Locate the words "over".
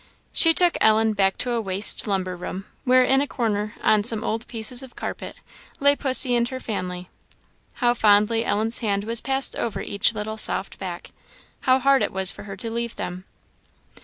9.55-9.79